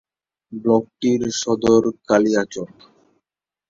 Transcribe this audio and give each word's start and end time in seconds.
ব্লকটির 0.53 1.21
সদর 1.41 1.83
কালিয়াচক। 2.07 2.71